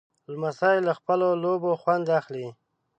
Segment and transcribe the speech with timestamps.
[0.31, 2.47] لمسی له خپلو لوبو خوند اخلي.